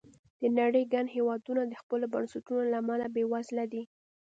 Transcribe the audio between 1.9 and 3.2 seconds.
بنسټونو له امله